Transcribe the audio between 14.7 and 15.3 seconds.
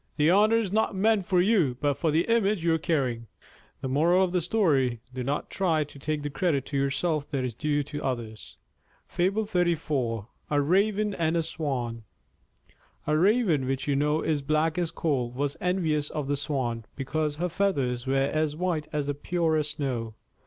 as coal,